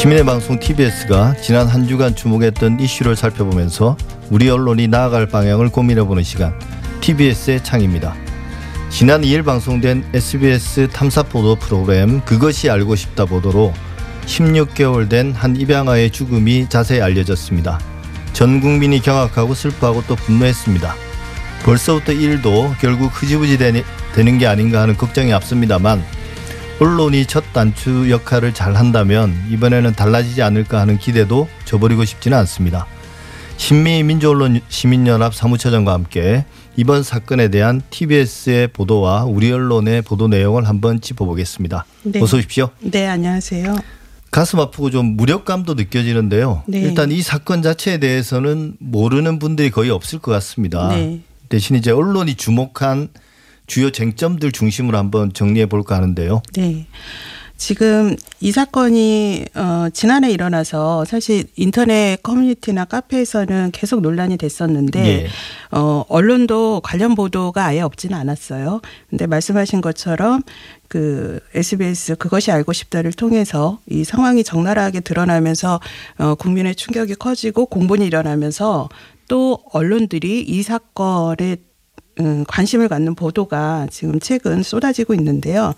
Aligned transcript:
시민의 0.00 0.24
방송 0.24 0.58
TBS가 0.58 1.34
지난 1.42 1.66
한 1.66 1.86
주간 1.86 2.16
주목했던 2.16 2.80
이슈를 2.80 3.16
살펴보면서 3.16 3.98
우리 4.30 4.48
언론이 4.48 4.88
나아갈 4.88 5.26
방향을 5.26 5.68
고민해보는 5.68 6.22
시간 6.22 6.58
TBS의 7.02 7.62
창입니다. 7.62 8.14
지난 8.88 9.20
2일 9.20 9.44
방송된 9.44 10.06
SBS 10.14 10.88
탐사보도 10.88 11.56
프로그램 11.56 12.22
그것이 12.22 12.70
알고 12.70 12.96
싶다 12.96 13.26
보도로 13.26 13.74
16개월 14.24 15.10
된 15.10 15.34
한 15.36 15.54
입양아의 15.54 16.12
죽음이 16.12 16.70
자세히 16.70 17.02
알려졌습니다. 17.02 17.78
전 18.32 18.62
국민이 18.62 19.02
경악하고 19.02 19.52
슬퍼하고 19.52 20.04
또 20.08 20.16
분노했습니다. 20.16 20.94
벌써부터 21.62 22.12
일도 22.12 22.74
결국 22.80 23.10
흐지부지 23.12 23.58
되는 23.58 24.38
게 24.38 24.46
아닌가 24.46 24.80
하는 24.80 24.96
걱정이 24.96 25.34
앞섭니다만 25.34 26.02
언론이 26.80 27.26
첫 27.26 27.52
단추 27.52 28.10
역할을 28.10 28.54
잘 28.54 28.74
한다면 28.74 29.34
이번에는 29.50 29.92
달라지지 29.92 30.40
않을까 30.40 30.80
하는 30.80 30.96
기대도 30.96 31.46
저버리고 31.66 32.06
싶지는 32.06 32.38
않습니다. 32.38 32.86
신미 33.58 34.02
민주언론 34.02 34.62
시민연합 34.70 35.34
사무처장과 35.34 35.92
함께 35.92 36.46
이번 36.76 37.02
사건에 37.02 37.48
대한 37.48 37.82
TBS의 37.90 38.68
보도와 38.68 39.24
우리 39.24 39.52
언론의 39.52 40.00
보도 40.00 40.26
내용을 40.28 40.66
한번 40.66 41.02
짚어보겠습니다. 41.02 41.84
네. 42.04 42.22
어서 42.22 42.38
오십시오. 42.38 42.70
네, 42.80 43.06
안녕하세요. 43.06 43.76
가슴 44.30 44.58
아프고 44.60 44.90
좀 44.90 45.18
무력감도 45.18 45.74
느껴지는데요. 45.74 46.62
네. 46.66 46.80
일단 46.80 47.12
이 47.12 47.20
사건 47.20 47.60
자체에 47.60 47.98
대해서는 47.98 48.76
모르는 48.78 49.38
분들이 49.38 49.70
거의 49.70 49.90
없을 49.90 50.18
것 50.18 50.32
같습니다. 50.32 50.88
네. 50.88 51.20
대신 51.50 51.76
이제 51.76 51.90
언론이 51.90 52.36
주목한 52.36 53.08
주요 53.70 53.90
쟁점들 53.90 54.50
중심으로 54.50 54.98
한번 54.98 55.32
정리해 55.32 55.66
볼까 55.66 55.94
하는데요. 55.94 56.42
네. 56.54 56.86
지금 57.56 58.16
이 58.40 58.50
사건이 58.50 59.44
어 59.54 59.88
지난해 59.92 60.32
일어나서 60.32 61.04
사실 61.04 61.44
인터넷 61.54 62.18
커뮤니티나 62.22 62.86
카페에서는 62.86 63.70
계속 63.72 64.00
논란이 64.00 64.38
됐었는데 64.38 65.06
예. 65.06 65.26
어 65.70 66.04
언론도 66.08 66.80
관련 66.82 67.14
보도가 67.14 67.64
아예 67.66 67.80
없지는 67.80 68.18
않았어요. 68.18 68.80
근데 69.08 69.28
말씀하신 69.28 69.82
것처럼 69.82 70.42
그 70.88 71.38
SBS 71.54 72.16
그것이 72.16 72.50
알고 72.50 72.72
싶다를 72.72 73.12
통해서 73.12 73.78
이 73.88 74.02
상황이 74.02 74.42
적나라하게 74.42 74.98
드러나면서 75.00 75.78
어 76.18 76.34
국민의 76.34 76.74
충격이 76.74 77.16
커지고 77.16 77.66
공분이 77.66 78.04
일어나면서 78.04 78.88
또 79.28 79.60
언론들이 79.72 80.40
이 80.40 80.62
사건에 80.64 81.56
음, 81.56 81.69
관심을 82.46 82.88
갖는 82.88 83.14
보도가 83.14 83.88
지금 83.90 84.20
최근 84.20 84.62
쏟아지고 84.62 85.14
있는데요. 85.14 85.74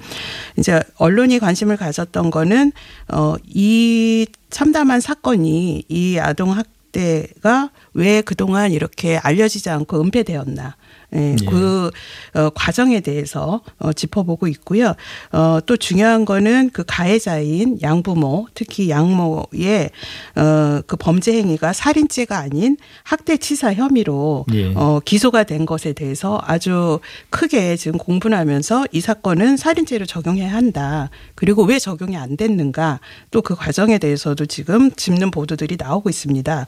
이제 0.58 0.80
언론이 0.96 1.38
관심을 1.38 1.76
가졌던 1.76 2.30
거는 2.30 2.72
어, 3.12 3.34
이 3.46 4.26
참담한 4.50 5.00
사건이 5.00 5.84
이 5.88 6.18
아동 6.18 6.52
학대가 6.52 7.70
왜 7.94 8.20
그동안 8.20 8.72
이렇게 8.72 9.16
알려지지 9.16 9.70
않고 9.70 10.00
은폐되었나. 10.00 10.76
예, 11.14 11.36
예. 11.38 11.44
그 11.46 11.90
어, 12.34 12.50
과정에 12.54 13.00
대해서 13.00 13.60
어, 13.78 13.92
짚어보고 13.92 14.48
있고요. 14.48 14.94
어, 15.32 15.58
또 15.66 15.76
중요한 15.76 16.24
거는 16.24 16.70
그 16.72 16.84
가해자인 16.86 17.78
양부모, 17.82 18.48
특히 18.54 18.88
양모의 18.88 19.90
어, 20.36 20.80
그 20.86 20.96
범죄 20.96 21.34
행위가 21.34 21.74
살인죄가 21.74 22.38
아닌 22.38 22.78
학대치사 23.04 23.74
혐의로 23.74 24.46
예. 24.54 24.72
어, 24.74 25.00
기소가 25.04 25.44
된 25.44 25.66
것에 25.66 25.92
대해서 25.92 26.40
아주 26.44 26.98
크게 27.28 27.76
지금 27.76 27.98
공분하면서 27.98 28.86
이 28.92 29.00
사건은 29.00 29.58
살인죄로 29.58 30.06
적용해야 30.06 30.50
한다. 30.50 31.10
그리고 31.34 31.64
왜 31.64 31.78
적용이 31.78 32.16
안 32.16 32.36
됐는가 32.36 33.00
또 33.30 33.42
그 33.42 33.54
과정에 33.56 33.98
대해서도 33.98 34.46
지금 34.46 34.90
짚는 34.92 35.30
보도들이 35.30 35.76
나오고 35.78 36.08
있습니다. 36.08 36.66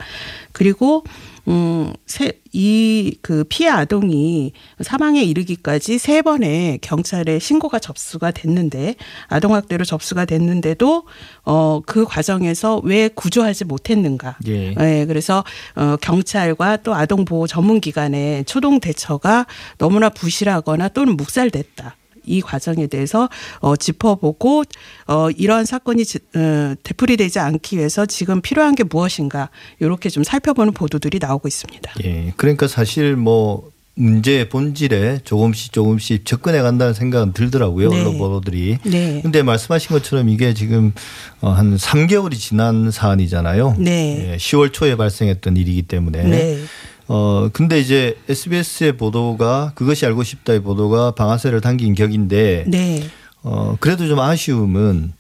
그리고 0.53 1.04
음, 1.49 1.93
세, 2.06 2.41
이, 2.53 3.19
그 3.21 3.44
피해 3.49 3.69
아동이 3.69 4.53
사망에 4.81 5.22
이르기까지 5.22 5.99
세 5.99 6.22
번의 6.22 6.78
경찰에 6.78 7.38
신고가 7.38 7.78
접수가 7.78 8.31
됐는데, 8.31 8.94
아동학대로 9.28 9.84
접수가 9.84 10.25
됐는데도, 10.25 11.05
어, 11.44 11.81
그 11.84 12.05
과정에서 12.05 12.81
왜 12.84 13.09
구조하지 13.09 13.65
못했는가. 13.65 14.38
예. 14.47 14.75
네, 14.75 15.06
그래서, 15.06 15.44
어, 15.77 15.97
경찰과 16.00 16.78
또 16.78 16.94
아동보호 16.94 17.47
전문기관의 17.47 18.44
초동 18.44 18.81
대처가 18.81 19.47
너무나 19.78 20.09
부실하거나 20.09 20.88
또는 20.88 21.16
묵살됐다. 21.16 21.97
이 22.27 22.41
과정에 22.41 22.87
대해서 22.87 23.29
어, 23.61 23.77
짚어보고 23.77 24.65
어, 25.07 25.31
이러한 25.31 25.65
사건이 25.65 26.05
지, 26.05 26.19
어, 26.35 26.75
되풀이되지 26.83 27.39
않기 27.39 27.79
위해서 27.79 28.07
지금 28.07 28.41
필요한 28.41 28.75
게 28.75 28.85
무엇인가 28.85 29.51
이렇게 29.81 30.09
좀 30.09 30.25
살펴보는 30.25 30.73
보도들이 30.73 31.19
나오고 31.21 31.49
있습니다. 31.49 31.93
예, 32.05 32.33
그러니까 32.37 32.69
사실 32.69 33.17
뭐 33.17 33.75
문제의 33.97 34.49
본질에 34.49 35.21
조금씩 35.25 35.73
조금씩 35.73 36.27
접근해 36.27 36.62
간다는 36.62 36.95
생각은 36.95 37.33
들더라고요. 37.33 37.91
네. 37.91 38.01
언론 38.01 38.19
보도들이. 38.19 38.79
네. 38.83 39.21
근데 39.23 39.43
말씀하신 39.43 39.91
것처럼 39.91 40.29
이게 40.29 40.53
지금 40.53 40.93
어, 41.41 41.51
한 41.51 41.77
3개월이 41.77 42.35
지난 42.35 42.91
사안이잖아요. 42.91 43.77
네. 43.79 44.33
예, 44.33 44.37
10월 44.37 44.73
초에 44.73 44.97
발생했던 44.97 45.56
일이기 45.56 45.83
때문에. 45.83 46.25
네. 46.25 46.59
어 47.06 47.48
근데 47.53 47.81
이제 47.81 48.16
SBS의 48.28 48.97
보도가 48.97 49.72
그것이 49.75 50.06
알고 50.06 50.22
싶다의 50.22 50.60
보도가 50.60 51.12
방아쇠를 51.12 51.60
당긴 51.60 51.94
격인데 51.94 52.65
네. 52.66 53.04
어 53.42 53.76
그래도 53.81 54.09
좀 54.09 54.20
아쉬움은 54.20 55.12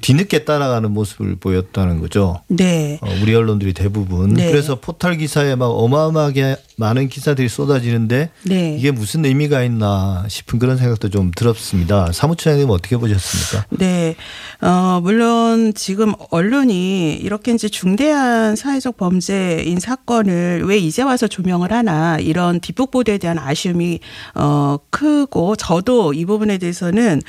뒤늦게 0.00 0.44
따라가는 0.44 0.90
모습을 0.92 1.36
보였다는 1.36 2.00
거죠. 2.00 2.42
네. 2.48 2.98
어, 3.02 3.08
우리 3.22 3.34
언론들이 3.34 3.72
대부분. 3.72 4.34
네. 4.34 4.50
그래서 4.50 4.76
포털 4.76 5.16
기사에 5.16 5.56
막 5.56 5.66
어마어마하게 5.66 6.56
많은 6.80 7.08
기사들이 7.08 7.48
쏟아지는데 7.48 8.30
네. 8.42 8.76
이게 8.76 8.90
무슨 8.90 9.24
의미가 9.24 9.62
있나 9.62 10.24
싶은 10.28 10.58
그런 10.58 10.76
생각도 10.76 11.08
좀 11.10 11.30
들었습니다. 11.36 12.10
사무처장님 12.12 12.68
어떻게 12.70 12.96
보셨습니까? 12.96 13.66
네. 13.70 14.16
어, 14.60 15.00
물론 15.00 15.72
지금 15.74 16.12
언론이 16.30 17.14
이렇게 17.14 17.52
이제 17.52 17.68
중대한 17.68 18.56
사회적 18.56 18.96
범죄인 18.96 19.78
사건을 19.78 20.64
왜 20.66 20.78
이제 20.78 21.02
와서 21.02 21.28
조명을 21.28 21.72
하나 21.72 22.18
이런 22.18 22.58
뒷북 22.58 22.90
보도에 22.90 23.18
대한 23.18 23.38
아쉬움이 23.38 24.00
어, 24.34 24.78
크고 24.90 25.54
저도 25.54 26.14
이 26.14 26.24
부분에 26.24 26.58
대해서는 26.58 27.22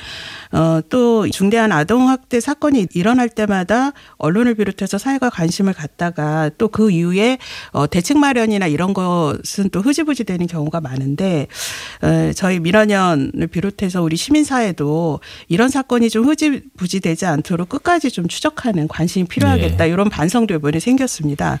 어, 0.50 0.80
또 0.90 1.28
중대한 1.30 1.70
아동 1.70 2.08
학대 2.08 2.40
사건이 2.40 2.88
일어날 2.94 3.28
때마다 3.28 3.92
언론을 4.18 4.54
비롯해서 4.56 4.98
사회가 4.98 5.30
관심을 5.30 5.72
갖다가 5.74 6.50
또 6.58 6.72
그 6.72 6.90
이후에 6.90 7.38
어, 7.70 7.86
대책 7.86 8.18
마련이나 8.18 8.66
이런 8.66 8.94
것은 9.42 9.70
또 9.70 9.80
흐지부지 9.80 10.24
되는 10.24 10.46
경우가 10.46 10.80
많은데 10.80 11.46
어, 12.02 12.32
저희 12.34 12.60
민원연을 12.60 13.46
비롯해서 13.46 14.02
우리 14.02 14.16
시민사회도 14.16 15.20
이런 15.48 15.68
사건이 15.68 16.10
좀 16.10 16.28
흐지부지 16.28 17.00
되지 17.00 17.26
않도록 17.26 17.68
끝까지 17.68 18.10
좀 18.10 18.28
추적하는 18.28 18.88
관심이 18.88 19.26
필요하겠다 19.26 19.84
네. 19.84 19.90
이런 19.90 20.08
반성도 20.08 20.54
이번에 20.54 20.80
생겼습니다. 20.80 21.60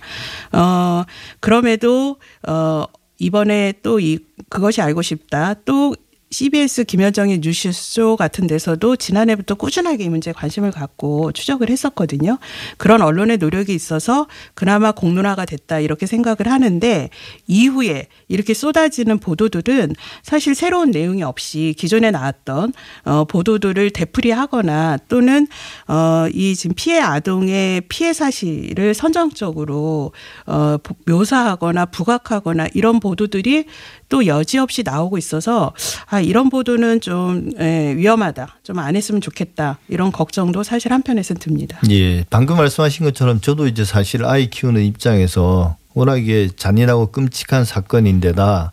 어, 0.52 1.04
그럼에도 1.40 2.16
어, 2.46 2.84
이번에 3.18 3.74
또 3.82 4.02
이 4.02 4.18
그것이 4.48 4.82
알고 4.82 5.02
싶다 5.02 5.54
또 5.64 5.94
CBS 6.32 6.84
김현정의 6.84 7.40
뉴스쇼 7.42 8.16
같은 8.16 8.46
데서도 8.46 8.96
지난해부터 8.96 9.54
꾸준하게 9.54 10.04
이 10.04 10.08
문제에 10.08 10.32
관심을 10.32 10.70
갖고 10.70 11.30
추적을 11.30 11.68
했었거든요. 11.68 12.38
그런 12.78 13.02
언론의 13.02 13.36
노력이 13.36 13.74
있어서 13.74 14.26
그나마 14.54 14.92
공론화가 14.92 15.44
됐다 15.44 15.80
이렇게 15.80 16.06
생각을 16.06 16.50
하는데 16.50 17.10
이후에 17.46 18.08
이렇게 18.28 18.54
쏟아지는 18.54 19.18
보도들은 19.18 19.92
사실 20.22 20.54
새로운 20.54 20.90
내용이 20.90 21.22
없이 21.22 21.74
기존에 21.76 22.10
나왔던 22.10 22.72
어 23.04 23.24
보도들을 23.24 23.90
되풀이하거나 23.90 24.98
또는 25.08 25.46
어이 25.86 26.54
지금 26.56 26.74
피해 26.74 26.98
아동의 26.98 27.82
피해 27.88 28.14
사실을 28.14 28.94
선정적으로 28.94 30.12
어 30.46 30.78
묘사하거나 31.06 31.86
부각하거나 31.86 32.68
이런 32.72 33.00
보도들이 33.00 33.66
또 34.08 34.26
여지없이 34.26 34.82
나오고 34.82 35.18
있어서 35.18 35.72
아 36.06 36.21
이런 36.24 36.48
보도는 36.50 37.00
좀 37.00 37.50
예, 37.60 37.94
위험하다. 37.96 38.58
좀 38.62 38.78
안 38.78 38.96
했으면 38.96 39.20
좋겠다. 39.20 39.78
이런 39.88 40.10
걱정도 40.12 40.62
사실 40.62 40.92
한편에서는 40.92 41.38
듭니다. 41.40 41.78
예. 41.90 42.24
방금 42.30 42.56
말씀하신 42.56 43.04
것처럼 43.06 43.40
저도 43.40 43.66
이제 43.68 43.84
사실 43.84 44.24
아이 44.24 44.48
키우는 44.50 44.82
입장에서 44.84 45.76
워낙에 45.94 46.48
잔인하고 46.56 47.12
끔찍한 47.12 47.64
사건인데다 47.64 48.72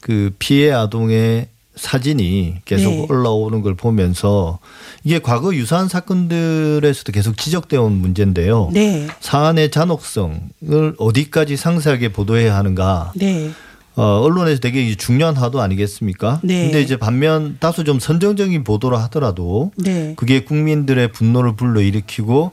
그 0.00 0.32
피해 0.38 0.70
아동의 0.72 1.48
사진이 1.76 2.58
계속 2.64 2.90
네. 2.90 3.06
올라오는 3.08 3.60
걸 3.60 3.74
보면서 3.74 4.60
이게 5.02 5.18
과거 5.18 5.52
유사한 5.54 5.88
사건들에서도 5.88 7.10
계속 7.10 7.36
지적되어 7.36 7.82
온 7.82 7.94
문제인데요. 7.94 8.70
네. 8.72 9.08
사안의 9.20 9.70
잔혹성을 9.72 10.94
어디까지 10.98 11.56
상세하게 11.56 12.12
보도해야 12.12 12.54
하는가. 12.56 13.12
네. 13.16 13.50
어, 13.96 14.20
언론에서 14.22 14.60
되게 14.60 14.94
중요한 14.96 15.36
화도 15.36 15.60
아니겠습니까? 15.60 16.40
네. 16.42 16.64
근데 16.64 16.82
이제 16.82 16.96
반면 16.96 17.56
다소 17.60 17.84
좀 17.84 18.00
선정적인 18.00 18.64
보도를 18.64 18.98
하더라도 19.02 19.70
네. 19.76 20.14
그게 20.16 20.40
국민들의 20.40 21.12
분노를 21.12 21.54
불러일으키고 21.54 22.52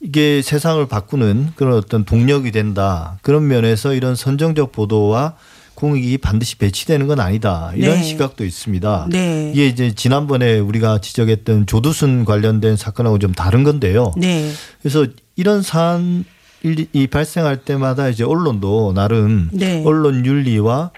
이게 0.00 0.40
세상을 0.40 0.86
바꾸는 0.88 1.50
그런 1.56 1.74
어떤 1.74 2.04
동력이 2.04 2.52
된다. 2.52 3.18
그런 3.20 3.46
면에서 3.46 3.92
이런 3.92 4.16
선정적 4.16 4.72
보도와 4.72 5.34
공익이 5.74 6.18
반드시 6.18 6.56
배치되는 6.56 7.06
건 7.06 7.20
아니다. 7.20 7.72
이런 7.74 7.96
네. 7.96 8.02
시각도 8.02 8.44
있습니다. 8.44 9.08
네. 9.10 9.50
이게 9.54 9.66
이제 9.66 9.94
지난번에 9.94 10.58
우리가 10.58 11.00
지적했던 11.00 11.66
조두순 11.66 12.24
관련된 12.24 12.76
사건하고 12.76 13.18
좀 13.18 13.32
다른 13.32 13.64
건데요. 13.64 14.12
네. 14.16 14.50
그래서 14.80 15.06
이런 15.36 15.62
사안 15.62 16.24
이 16.62 17.06
발생할 17.06 17.64
때마다 17.64 18.08
이제 18.08 18.24
언론도 18.24 18.92
나름 18.94 19.48
네. 19.52 19.82
언론 19.84 20.26
윤리와 20.26 20.90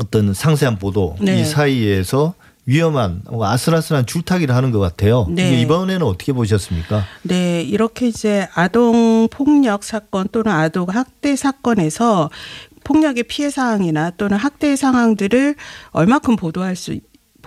어떤 0.00 0.32
상세한 0.32 0.78
보도 0.78 1.16
네. 1.20 1.40
이 1.40 1.44
사이에서 1.44 2.34
위험한 2.64 3.22
아슬아슬한 3.26 4.04
줄타기를 4.04 4.54
하는 4.54 4.70
것 4.70 4.78
같아요. 4.78 5.26
네. 5.30 5.60
이번에는 5.62 6.06
어떻게 6.06 6.34
보셨습니까? 6.34 7.02
네, 7.22 7.62
이렇게 7.62 8.08
이제 8.08 8.46
아동 8.54 9.28
폭력 9.30 9.84
사건 9.84 10.28
또는 10.30 10.52
아동 10.52 10.86
학대 10.88 11.34
사건에서 11.34 12.28
폭력의 12.84 13.24
피해 13.24 13.50
사항이나 13.50 14.10
또는 14.12 14.36
학대 14.36 14.76
상황들을 14.76 15.54
얼마큼 15.90 16.36
보도할 16.36 16.76
수 16.76 16.96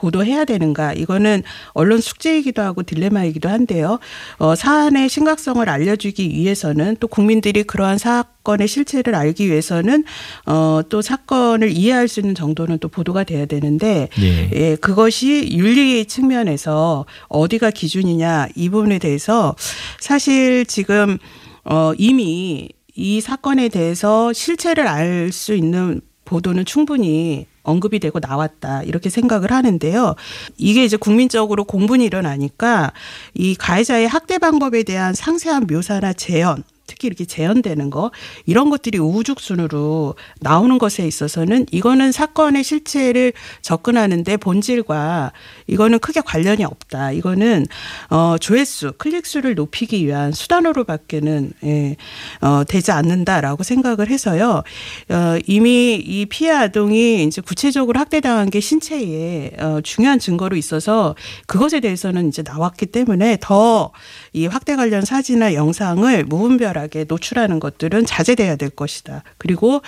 보도해야 0.02 0.46
되는가 0.46 0.94
이거는 0.94 1.44
언론 1.74 2.02
숙제이기도 2.02 2.62
하고 2.64 2.82
딜레마이기도 2.82 3.50
한데요. 3.50 4.00
어, 4.38 4.56
사안의 4.56 5.08
심각성을 5.10 5.68
알려주기 5.70 6.30
위해서는 6.30 6.98
또 7.00 7.08
국민들이 7.08 7.64
그러한 7.64 8.00
사건의 8.00 8.68
실체를 8.68 9.14
알기 9.14 9.48
위해서는 9.48 10.04
어, 10.48 10.82
또 10.90 11.02
사건을 11.04 11.72
이해할 11.72 12.08
수 12.08 12.20
있는 12.20 12.34
정도는 12.34 12.80
또 12.80 12.88
보도가 12.88 13.24
돼야 13.24 13.46
되는데 13.46 14.10
네. 14.20 14.50
예, 14.54 14.76
그것이 14.76 15.50
윤리 15.52 16.06
측면에서 16.06 17.06
어디가 17.30 17.70
기준이냐 17.70 18.48
이 18.56 18.70
부분에 18.70 18.98
대해서 18.98 19.56
사실 20.00 20.66
지금 20.66 21.20
어, 21.64 21.94
이미 21.98 22.70
이 22.96 23.22
사건에 23.22 23.70
대해서 23.70 24.34
실체를 24.34 24.88
알 24.88 25.32
수 25.32 25.54
있는 25.54 26.02
보도는 26.26 26.66
충분히 26.66 27.46
언급이 27.64 28.00
되고 28.00 28.20
나왔다 28.20 28.84
이렇게 28.84 29.10
생각을 29.10 29.52
하는데요. 29.52 30.16
이게 30.58 30.84
이제 30.84 30.98
국민적으로 30.98 31.64
공분이 31.64 32.06
일어나니까 32.06 32.92
이 33.34 33.56
가해자의 33.56 34.08
학대 34.08 34.38
방법에 34.38 34.84
대한 34.84 35.14
상세한 35.14 35.68
묘사나 35.68 36.14
재현 36.14 36.64
특히 36.92 37.08
이렇게 37.08 37.24
재현되는 37.24 37.90
거 37.90 38.12
이런 38.46 38.70
것들이 38.70 38.98
우후죽순으로 38.98 40.16
나오는 40.42 40.78
것에 40.78 41.08
있어서는 41.08 41.66
이거는 41.72 42.12
사건의 42.12 42.66
실체를 42.66 43.32
접근하는데 43.62 44.36
본질과 44.36 45.32
이거는 45.68 46.00
크게 46.00 46.20
관련이 46.20 46.66
없다. 46.66 47.14
이거는 47.14 47.66
어 48.10 48.36
조회수, 48.38 48.94
클릭 48.98 49.26
수를 49.26 49.56
높이기 49.56 50.06
위한 50.06 50.34
수단으로밖에는 50.34 51.54
예, 51.64 51.96
어 52.42 52.66
되지 52.68 52.92
않는다라고 52.92 53.64
생각을 53.64 54.10
해서요. 54.10 54.64
어 55.10 55.38
이미 55.48 55.96
이 55.96 56.26
피해 56.26 56.52
아동이 56.52 57.24
이제 57.24 57.42
구체적으로 57.42 58.02
학대당한 58.02 58.50
게 58.50 58.60
신체에 58.60 59.52
어 59.60 59.80
중요한 59.82 60.20
증거로 60.20 60.58
있어서 60.58 61.16
그것에 61.48 61.80
대해서는 61.80 62.28
이제 62.28 62.44
나왔기 62.46 62.88
때문에 62.88 63.38
더 63.40 63.94
이 64.34 64.46
학대 64.46 64.76
관련 64.76 65.04
사진이나 65.04 65.54
영상을 65.54 66.24
무분별하게 66.26 66.81
무분별하게 66.82 67.06
노출하는 67.08 67.60
것들은 67.60 68.06
자제돼야 68.06 68.56
될 68.56 68.70
것이다. 68.70 69.24
그리고 69.38 69.82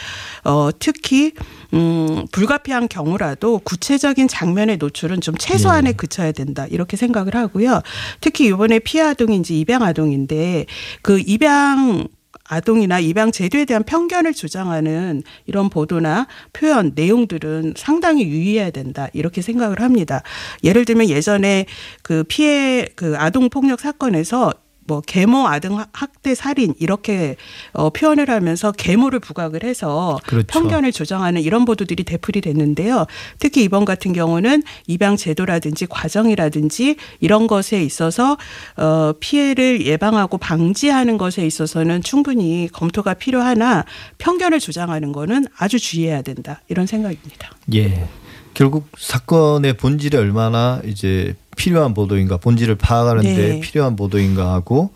어 0.43 0.69
특히 0.77 1.33
음 1.73 2.25
불가피한 2.31 2.87
경우라도 2.87 3.59
구체적인 3.59 4.27
장면의 4.27 4.77
노출은 4.77 5.21
좀 5.21 5.35
최소한에 5.37 5.91
네. 5.91 5.95
그쳐야 5.95 6.31
된다. 6.31 6.67
이렇게 6.69 6.97
생각을 6.97 7.35
하고요. 7.35 7.81
특히 8.21 8.47
이번에 8.47 8.79
피해 8.79 9.03
이제 9.03 9.53
입양 9.55 9.83
아동인데 9.83 10.65
그 11.01 11.19
입양 11.25 12.07
아동이나 12.45 12.99
입양 12.99 13.31
제도에 13.31 13.65
대한 13.65 13.83
편견을 13.83 14.33
주장하는 14.33 15.23
이런 15.45 15.69
보도나 15.69 16.27
표현 16.51 16.91
내용들은 16.93 17.73
상당히 17.77 18.25
유의해야 18.25 18.71
된다 18.71 19.07
이렇게 19.13 19.41
생각을 19.41 19.81
합니다. 19.81 20.21
예를 20.63 20.85
들면 20.85 21.09
예전에 21.09 21.65
그 22.01 22.23
피해 22.27 22.87
그 22.95 23.15
아동 23.17 23.49
폭력 23.49 23.79
사건에서 23.79 24.53
뭐 24.85 25.01
계모 25.01 25.47
아동 25.47 25.83
학대 25.93 26.35
살인 26.35 26.73
이렇게 26.79 27.35
어 27.73 27.89
표현을 27.89 28.29
하면서 28.29 28.71
계모를 28.71 29.19
부각을 29.19 29.63
해서 29.63 30.19
그렇죠. 30.25 30.47
편견을 30.47 30.91
조장하는 30.91 31.41
이런 31.41 31.65
보도들이 31.65 32.03
대풀이 32.03 32.41
됐는데요. 32.41 33.05
특히 33.39 33.63
이번 33.63 33.85
같은 33.85 34.13
경우는 34.13 34.63
입양 34.87 35.15
제도라든지 35.15 35.85
과정이라든지 35.87 36.97
이런 37.19 37.47
것에 37.47 37.83
있어서 37.83 38.37
어 38.77 39.13
피해를 39.19 39.85
예방하고 39.85 40.37
방지하는 40.37 41.17
것에 41.17 41.45
있어서는 41.45 42.01
충분히 42.01 42.69
검토가 42.71 43.13
필요하나 43.13 43.85
편견을 44.17 44.59
조장하는 44.59 45.11
거는 45.11 45.45
아주 45.57 45.79
주의해야 45.79 46.21
된다. 46.21 46.61
이런 46.67 46.85
생각입니다. 46.85 47.51
예. 47.73 48.07
결국 48.53 48.87
사건의 48.97 49.73
본질이 49.73 50.17
얼마나 50.17 50.81
이제 50.85 51.35
필요한 51.55 51.93
보도인가 51.93 52.37
본질을 52.37 52.75
파악하는데 52.75 53.35
네. 53.35 53.59
필요한 53.59 53.95
보도인가 53.95 54.53
하고 54.53 54.91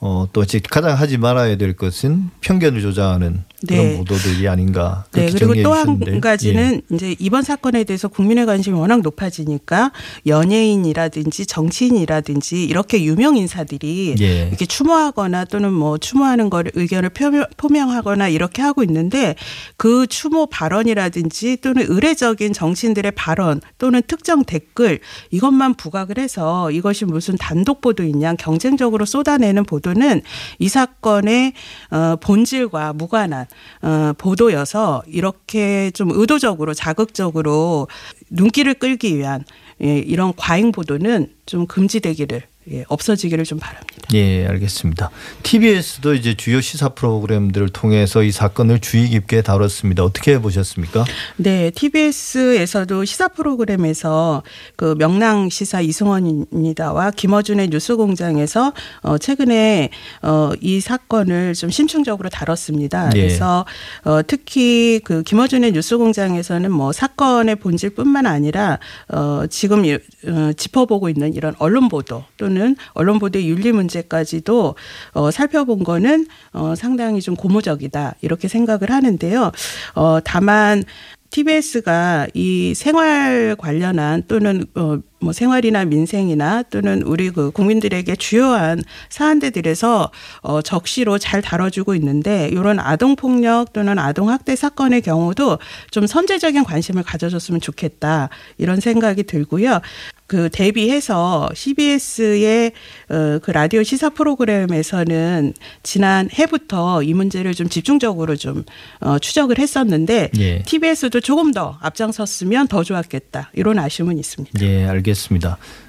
어, 0.00 0.28
또 0.32 0.44
가장 0.68 0.98
하지 0.98 1.18
말아야 1.18 1.56
될 1.56 1.74
것은 1.74 2.30
편견을 2.40 2.82
조장하는 2.82 3.44
네. 3.66 3.76
그런 3.76 3.96
보도들이 3.98 4.48
아닌가. 4.48 5.04
네. 5.12 5.30
그리고 5.30 5.54
또 5.62 5.74
한 5.74 6.20
가지는 6.20 6.82
예. 6.90 6.94
이제 6.94 7.16
이번 7.18 7.42
사건에 7.42 7.84
대해서 7.84 8.08
국민의 8.08 8.46
관심이 8.46 8.78
워낙 8.78 9.00
높아지니까 9.02 9.92
연예인이라든지 10.26 11.46
정치인이라든지 11.46 12.64
이렇게 12.64 13.02
유명 13.04 13.36
인사들이 13.36 14.14
예. 14.20 14.48
이렇게 14.48 14.66
추모하거나 14.66 15.46
또는 15.46 15.72
뭐 15.72 15.98
추모하는 15.98 16.50
걸 16.50 16.70
의견을 16.74 17.10
표명, 17.10 17.44
표명하거나 17.56 18.28
이렇게 18.28 18.62
하고 18.62 18.82
있는데 18.84 19.34
그 19.76 20.06
추모 20.06 20.46
발언이라든지 20.46 21.58
또는 21.58 21.84
의례적인 21.88 22.52
정치인들의 22.52 23.12
발언 23.12 23.60
또는 23.78 24.02
특정 24.06 24.44
댓글 24.44 25.00
이것만 25.30 25.74
부각을 25.74 26.18
해서 26.18 26.70
이것이 26.70 27.04
무슨 27.04 27.36
단독 27.36 27.80
보도이냐 27.80 28.34
경쟁적으로 28.34 29.04
쏟아내는 29.04 29.64
보도는 29.64 30.22
이 30.58 30.68
사건의 30.68 31.52
어, 31.90 32.16
본질과 32.20 32.92
무관한 32.94 33.46
어, 33.82 34.12
보도여서 34.18 35.02
이렇게 35.06 35.90
좀 35.92 36.10
의도적으로 36.10 36.74
자극적으로 36.74 37.88
눈길을 38.30 38.74
끌기 38.74 39.16
위한 39.16 39.44
예, 39.82 39.98
이런 39.98 40.32
과잉 40.36 40.72
보도는 40.72 41.32
좀 41.46 41.66
금지되기를 41.66 42.42
예, 42.72 42.84
없어지기를 42.88 43.44
좀 43.44 43.58
바랍니다. 43.58 44.08
예, 44.14 44.46
알겠습니다. 44.46 45.10
TBS도 45.42 46.14
이제 46.14 46.34
주요 46.34 46.60
시사 46.60 46.90
프로그램들을 46.90 47.68
통해서 47.70 48.22
이 48.22 48.30
사건을 48.30 48.80
주의 48.80 49.08
깊게 49.08 49.42
다뤘습니다. 49.42 50.02
어떻게 50.02 50.38
보셨습니까? 50.38 51.04
네, 51.36 51.70
TBS에서도 51.70 53.04
시사 53.04 53.28
프로그램에서 53.28 54.42
그 54.76 54.94
명랑 54.98 55.50
시사 55.50 55.80
이승원입니다와 55.80 57.10
김어준의 57.12 57.68
뉴스공장에서 57.68 58.72
어 59.02 59.18
최근에 59.18 59.90
어 60.22 60.52
이 60.60 60.80
사건을 60.80 61.54
좀 61.54 61.70
심층적으로 61.70 62.28
다뤘습니다. 62.28 63.10
예. 63.16 63.20
그래서 63.20 63.64
어 64.04 64.20
특히 64.26 65.00
그 65.04 65.22
김어준의 65.22 65.72
뉴스공장에서는 65.72 66.70
뭐 66.72 66.92
사건의 66.92 67.56
본질뿐만 67.56 68.26
아니라 68.26 68.78
어 69.08 69.44
지금 69.50 69.84
어 69.84 70.52
짚어보고 70.56 71.08
있는 71.08 71.34
이런 71.34 71.54
언론 71.58 71.88
보도 71.88 72.24
또는 72.36 72.53
또는 72.54 72.76
언론 72.92 73.18
보도의 73.18 73.48
윤리 73.48 73.72
문제까지도 73.72 74.76
어, 75.12 75.30
살펴본 75.32 75.82
거는 75.82 76.26
어, 76.52 76.74
상당히 76.76 77.20
좀 77.20 77.34
고무적이다 77.34 78.14
이렇게 78.22 78.46
생각을 78.46 78.90
하는데요. 78.90 79.50
어, 79.96 80.18
다만 80.22 80.84
TBS가 81.30 82.28
이 82.32 82.74
생활 82.74 83.56
관련한 83.58 84.22
또는 84.28 84.64
어, 84.76 84.98
뭐 85.24 85.32
생활이나 85.32 85.84
민생이나 85.84 86.62
또는 86.64 87.02
우리 87.02 87.30
그 87.30 87.50
국민들에게 87.50 88.14
주요한 88.16 88.82
사안들에서 89.08 90.10
어 90.42 90.62
적시로 90.62 91.18
잘 91.18 91.42
다뤄주고 91.42 91.94
있는데 91.96 92.48
이런 92.52 92.78
아동 92.78 93.16
폭력 93.16 93.72
또는 93.72 93.98
아동 93.98 94.30
학대 94.30 94.54
사건의 94.54 95.00
경우도 95.00 95.58
좀 95.90 96.06
선제적인 96.06 96.64
관심을 96.64 97.02
가져줬으면 97.02 97.60
좋겠다 97.60 98.28
이런 98.58 98.80
생각이 98.80 99.24
들고요. 99.24 99.80
그 100.26 100.48
대비해서 100.50 101.50
CBS의 101.54 102.72
어, 103.10 103.38
그 103.42 103.50
라디오 103.50 103.82
시사 103.82 104.10
프로그램에서는 104.10 105.52
지난 105.82 106.30
해부터 106.36 107.02
이 107.02 107.12
문제를 107.12 107.54
좀 107.54 107.68
집중적으로 107.68 108.34
좀 108.36 108.64
어, 109.00 109.18
추적을 109.18 109.58
했었는데 109.58 110.30
예. 110.38 110.62
TBS도 110.62 111.20
조금 111.20 111.52
더 111.52 111.78
앞장섰으면 111.80 112.68
더 112.68 112.82
좋았겠다 112.82 113.50
이런 113.54 113.78
아쉬움은 113.78 114.18
있습니다. 114.18 114.64
예, 114.64 114.84
알겠습니다. 114.86 115.13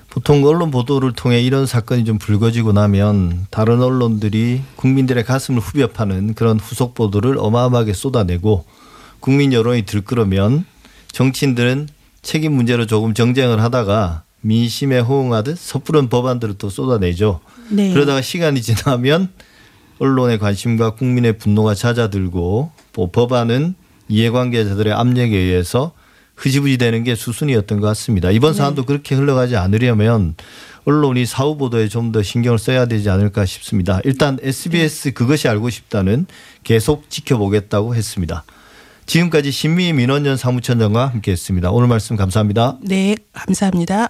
보통 0.09 0.45
언론 0.45 0.71
보도를 0.71 1.11
통해 1.11 1.41
이런 1.41 1.65
사건이 1.65 2.05
좀 2.05 2.17
불거지고 2.17 2.71
나면 2.71 3.47
다른 3.49 3.81
언론들이 3.81 4.61
국민들의 4.77 5.25
가슴을 5.25 5.59
후벼 5.59 5.87
파는 5.87 6.35
그런 6.35 6.57
후속 6.59 6.93
보도를 6.93 7.37
어마어마하게 7.37 7.91
쏟아내고 7.91 8.65
국민 9.19 9.51
여론이 9.51 9.81
들끓으면 9.83 10.65
정치인들은 11.11 11.89
책임 12.21 12.53
문제로 12.53 12.85
조금 12.85 13.13
정쟁을 13.13 13.61
하다가 13.61 14.23
민심에 14.41 14.99
호응하듯 14.99 15.57
섣부른 15.57 16.07
법안들을 16.09 16.55
또 16.59 16.69
쏟아내죠. 16.69 17.41
네. 17.69 17.91
그러다가 17.91 18.21
시간이 18.21 18.61
지나면 18.61 19.29
언론의 19.99 20.39
관심과 20.39 20.91
국민의 20.91 21.37
분노가 21.37 21.73
잦아들고 21.73 22.71
뭐 22.93 23.11
법안은 23.11 23.75
이해관계자들의 24.07 24.93
압력에 24.93 25.35
의해서 25.35 25.91
흐지부지 26.35 26.77
되는 26.77 27.03
게 27.03 27.15
수순이었던 27.15 27.79
것 27.79 27.87
같습니다. 27.87 28.31
이번 28.31 28.51
네. 28.53 28.57
사안도 28.57 28.85
그렇게 28.85 29.15
흘러가지 29.15 29.55
않으려면 29.55 30.35
언론이 30.85 31.25
사후 31.25 31.57
보도에 31.57 31.87
좀 31.87 32.11
더 32.11 32.21
신경을 32.21 32.59
써야 32.59 32.85
되지 32.85 33.09
않을까 33.09 33.45
싶습니다. 33.45 33.99
일단 34.03 34.37
SBS 34.41 35.13
그것이 35.13 35.47
알고 35.47 35.69
싶다는 35.69 36.27
계속 36.63 37.09
지켜보겠다고 37.09 37.95
했습니다. 37.95 38.43
지금까지 39.07 39.51
신미 39.51 39.93
민원연 39.93 40.37
사무처장과 40.37 41.07
함께했습니다. 41.07 41.71
오늘 41.71 41.87
말씀 41.87 42.15
감사합니다. 42.15 42.77
네, 42.81 43.15
감사합니다. 43.33 44.09